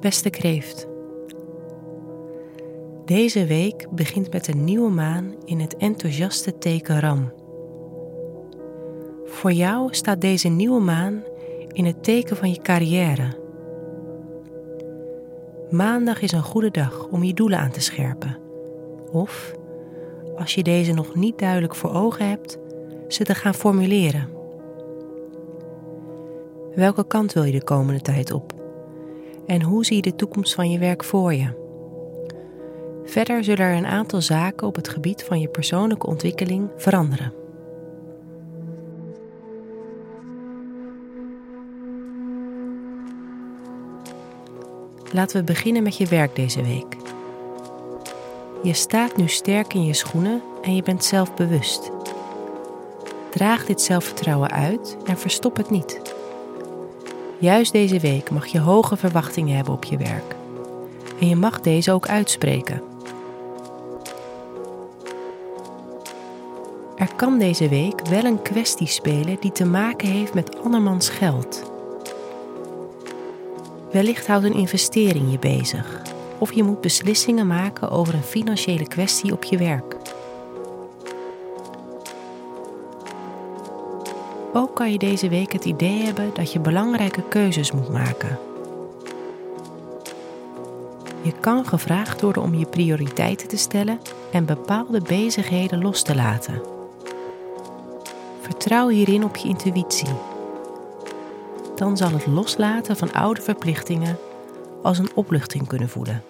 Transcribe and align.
Beste 0.00 0.30
kreeft. 0.30 0.86
Deze 3.04 3.46
week 3.46 3.86
begint 3.90 4.32
met 4.32 4.48
een 4.48 4.64
nieuwe 4.64 4.90
maan 4.90 5.34
in 5.44 5.60
het 5.60 5.76
enthousiaste 5.76 6.58
teken 6.58 7.00
Ram. 7.00 7.32
Voor 9.24 9.52
jou 9.52 9.94
staat 9.94 10.20
deze 10.20 10.48
nieuwe 10.48 10.80
maan 10.80 11.22
in 11.72 11.84
het 11.84 12.02
teken 12.04 12.36
van 12.36 12.50
je 12.50 12.60
carrière. 12.60 13.36
Maandag 15.70 16.20
is 16.20 16.32
een 16.32 16.42
goede 16.42 16.70
dag 16.70 17.06
om 17.10 17.22
je 17.24 17.34
doelen 17.34 17.58
aan 17.58 17.70
te 17.70 17.80
scherpen. 17.80 18.38
Of, 19.12 19.54
als 20.36 20.54
je 20.54 20.62
deze 20.62 20.92
nog 20.92 21.14
niet 21.14 21.38
duidelijk 21.38 21.74
voor 21.74 21.94
ogen 21.94 22.28
hebt, 22.28 22.58
ze 23.08 23.24
te 23.24 23.34
gaan 23.34 23.54
formuleren. 23.54 24.28
Welke 26.74 27.06
kant 27.06 27.32
wil 27.32 27.44
je 27.44 27.52
de 27.52 27.64
komende 27.64 28.00
tijd 28.00 28.32
op? 28.32 28.57
En 29.48 29.62
hoe 29.62 29.84
zie 29.84 29.96
je 29.96 30.02
de 30.02 30.14
toekomst 30.14 30.54
van 30.54 30.70
je 30.70 30.78
werk 30.78 31.04
voor 31.04 31.34
je? 31.34 31.66
Verder 33.04 33.44
zullen 33.44 33.64
er 33.64 33.76
een 33.76 33.86
aantal 33.86 34.20
zaken 34.20 34.66
op 34.66 34.74
het 34.74 34.88
gebied 34.88 35.24
van 35.24 35.40
je 35.40 35.48
persoonlijke 35.48 36.06
ontwikkeling 36.06 36.70
veranderen. 36.76 37.32
Laten 45.12 45.38
we 45.38 45.44
beginnen 45.44 45.82
met 45.82 45.96
je 45.96 46.06
werk 46.06 46.36
deze 46.36 46.62
week. 46.62 46.96
Je 48.62 48.72
staat 48.72 49.16
nu 49.16 49.28
sterk 49.28 49.74
in 49.74 49.84
je 49.84 49.94
schoenen 49.94 50.42
en 50.62 50.74
je 50.74 50.82
bent 50.82 51.04
zelfbewust. 51.04 51.90
Draag 53.30 53.66
dit 53.66 53.80
zelfvertrouwen 53.80 54.50
uit 54.50 54.96
en 55.04 55.18
verstop 55.18 55.56
het 55.56 55.70
niet. 55.70 56.16
Juist 57.40 57.72
deze 57.72 58.00
week 58.00 58.30
mag 58.30 58.46
je 58.46 58.60
hoge 58.60 58.96
verwachtingen 58.96 59.56
hebben 59.56 59.74
op 59.74 59.84
je 59.84 59.96
werk. 59.96 60.34
En 61.20 61.28
je 61.28 61.36
mag 61.36 61.60
deze 61.60 61.92
ook 61.92 62.08
uitspreken. 62.08 62.82
Er 66.96 67.14
kan 67.16 67.38
deze 67.38 67.68
week 67.68 68.06
wel 68.08 68.24
een 68.24 68.42
kwestie 68.42 68.86
spelen 68.86 69.36
die 69.40 69.52
te 69.52 69.64
maken 69.64 70.08
heeft 70.08 70.34
met 70.34 70.58
andermans 70.64 71.08
geld. 71.08 71.72
Wellicht 73.92 74.26
houdt 74.26 74.44
een 74.44 74.54
investering 74.54 75.30
je 75.30 75.38
bezig, 75.38 76.02
of 76.38 76.52
je 76.52 76.62
moet 76.62 76.80
beslissingen 76.80 77.46
maken 77.46 77.90
over 77.90 78.14
een 78.14 78.22
financiële 78.22 78.88
kwestie 78.88 79.32
op 79.32 79.44
je 79.44 79.58
werk. 79.58 79.87
Ook 84.58 84.74
kan 84.74 84.92
je 84.92 84.98
deze 84.98 85.28
week 85.28 85.52
het 85.52 85.64
idee 85.64 86.02
hebben 86.02 86.30
dat 86.34 86.52
je 86.52 86.60
belangrijke 86.60 87.22
keuzes 87.22 87.72
moet 87.72 87.88
maken. 87.88 88.38
Je 91.22 91.32
kan 91.40 91.66
gevraagd 91.66 92.20
worden 92.20 92.42
om 92.42 92.54
je 92.54 92.66
prioriteiten 92.66 93.48
te 93.48 93.56
stellen 93.56 94.00
en 94.32 94.44
bepaalde 94.44 95.00
bezigheden 95.00 95.82
los 95.82 96.02
te 96.02 96.14
laten. 96.14 96.62
Vertrouw 98.40 98.88
hierin 98.88 99.24
op 99.24 99.36
je 99.36 99.48
intuïtie. 99.48 100.14
Dan 101.76 101.96
zal 101.96 102.10
het 102.10 102.26
loslaten 102.26 102.96
van 102.96 103.12
oude 103.12 103.40
verplichtingen 103.40 104.18
als 104.82 104.98
een 104.98 105.10
opluchting 105.14 105.66
kunnen 105.66 105.88
voelen. 105.88 106.22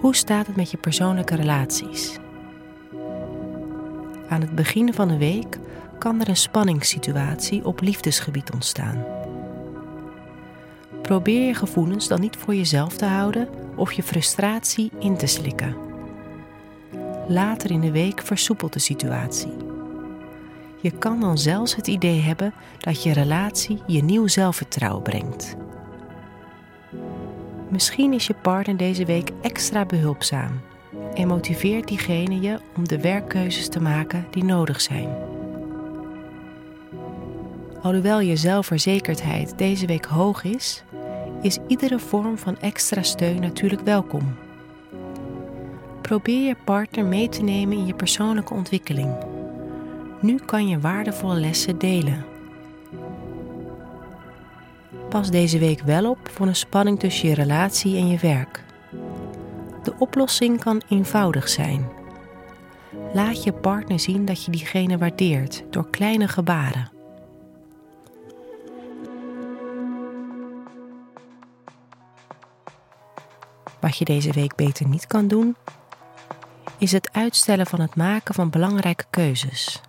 Hoe 0.00 0.16
staat 0.16 0.46
het 0.46 0.56
met 0.56 0.70
je 0.70 0.76
persoonlijke 0.76 1.34
relaties? 1.34 2.16
Aan 4.28 4.40
het 4.40 4.54
begin 4.54 4.94
van 4.94 5.08
de 5.08 5.16
week 5.16 5.58
kan 5.98 6.20
er 6.20 6.28
een 6.28 6.36
spanningssituatie 6.36 7.64
op 7.64 7.80
liefdesgebied 7.80 8.52
ontstaan. 8.52 9.04
Probeer 11.02 11.46
je 11.46 11.54
gevoelens 11.54 12.08
dan 12.08 12.20
niet 12.20 12.36
voor 12.36 12.54
jezelf 12.54 12.96
te 12.96 13.04
houden 13.04 13.48
of 13.76 13.92
je 13.92 14.02
frustratie 14.02 14.90
in 14.98 15.16
te 15.16 15.26
slikken. 15.26 15.76
Later 17.28 17.70
in 17.70 17.80
de 17.80 17.90
week 17.90 18.22
versoepelt 18.22 18.72
de 18.72 18.78
situatie. 18.78 19.52
Je 20.80 20.90
kan 20.90 21.20
dan 21.20 21.38
zelfs 21.38 21.76
het 21.76 21.86
idee 21.86 22.20
hebben 22.20 22.54
dat 22.78 23.02
je 23.02 23.12
relatie 23.12 23.82
je 23.86 24.02
nieuw 24.02 24.26
zelfvertrouwen 24.26 25.02
brengt. 25.02 25.56
Misschien 27.70 28.12
is 28.12 28.26
je 28.26 28.34
partner 28.34 28.76
deze 28.76 29.04
week 29.04 29.30
extra 29.42 29.84
behulpzaam 29.84 30.60
en 31.14 31.28
motiveert 31.28 31.88
diegene 31.88 32.40
je 32.40 32.58
om 32.76 32.88
de 32.88 33.00
werkkeuzes 33.00 33.68
te 33.68 33.80
maken 33.80 34.26
die 34.30 34.44
nodig 34.44 34.80
zijn. 34.80 35.08
Alhoewel 37.82 38.20
je 38.20 38.36
zelfverzekerdheid 38.36 39.58
deze 39.58 39.86
week 39.86 40.04
hoog 40.04 40.44
is, 40.44 40.82
is 41.42 41.58
iedere 41.66 41.98
vorm 41.98 42.38
van 42.38 42.58
extra 42.58 43.02
steun 43.02 43.40
natuurlijk 43.40 43.82
welkom. 43.82 44.36
Probeer 46.02 46.46
je 46.46 46.56
partner 46.64 47.04
mee 47.04 47.28
te 47.28 47.42
nemen 47.42 47.76
in 47.76 47.86
je 47.86 47.94
persoonlijke 47.94 48.54
ontwikkeling. 48.54 49.14
Nu 50.20 50.38
kan 50.38 50.68
je 50.68 50.80
waardevolle 50.80 51.40
lessen 51.40 51.78
delen. 51.78 52.24
Pas 55.08 55.30
deze 55.30 55.58
week 55.58 55.80
wel 55.80 56.10
op 56.10 56.18
voor 56.30 56.46
een 56.46 56.56
spanning 56.56 56.98
tussen 56.98 57.28
je 57.28 57.34
relatie 57.34 57.96
en 57.96 58.08
je 58.08 58.18
werk. 58.18 58.64
De 59.82 59.94
oplossing 59.98 60.60
kan 60.60 60.82
eenvoudig 60.88 61.48
zijn. 61.48 61.88
Laat 63.12 63.44
je 63.44 63.52
partner 63.52 64.00
zien 64.00 64.24
dat 64.24 64.44
je 64.44 64.50
diegene 64.50 64.98
waardeert 64.98 65.64
door 65.70 65.90
kleine 65.90 66.28
gebaren. 66.28 66.90
Wat 73.80 73.96
je 73.96 74.04
deze 74.04 74.32
week 74.32 74.54
beter 74.54 74.88
niet 74.88 75.06
kan 75.06 75.28
doen, 75.28 75.56
is 76.78 76.92
het 76.92 77.08
uitstellen 77.12 77.66
van 77.66 77.80
het 77.80 77.96
maken 77.96 78.34
van 78.34 78.50
belangrijke 78.50 79.04
keuzes. 79.10 79.80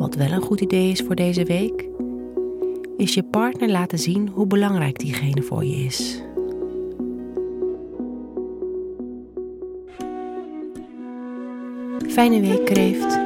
Wat 0.00 0.14
wel 0.14 0.30
een 0.30 0.42
goed 0.42 0.60
idee 0.60 0.90
is 0.90 1.00
voor 1.00 1.14
deze 1.14 1.44
week, 1.44 1.88
is 2.96 3.14
je 3.14 3.22
partner 3.22 3.68
laten 3.68 3.98
zien 3.98 4.28
hoe 4.28 4.46
belangrijk 4.46 4.98
diegene 4.98 5.42
voor 5.42 5.64
je 5.64 5.84
is. 5.84 6.22
Fijne 12.08 12.40
week, 12.40 12.64
kreeft. 12.64 13.18